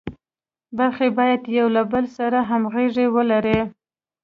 [0.77, 3.59] برخې باید یو له بل سره همغږي ولري.